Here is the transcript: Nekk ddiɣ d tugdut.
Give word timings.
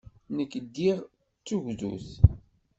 Nekk 0.35 0.53
ddiɣ 0.65 0.97
d 1.37 1.41
tugdut. 1.45 2.07